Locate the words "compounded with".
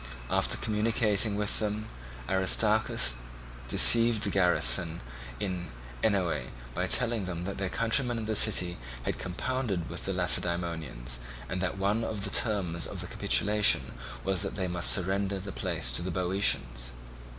9.19-10.05